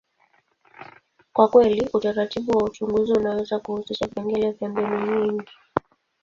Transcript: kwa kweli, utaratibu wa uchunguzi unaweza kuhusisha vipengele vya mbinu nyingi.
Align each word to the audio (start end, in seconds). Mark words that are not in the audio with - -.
kwa 1.33 1.47
kweli, 1.47 1.89
utaratibu 1.93 2.57
wa 2.57 2.63
uchunguzi 2.63 3.13
unaweza 3.13 3.59
kuhusisha 3.59 4.07
vipengele 4.07 4.51
vya 4.51 4.69
mbinu 4.69 5.05
nyingi. 5.15 5.49